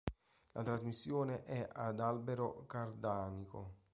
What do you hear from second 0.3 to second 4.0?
La trasmissione è ad albero cardanico.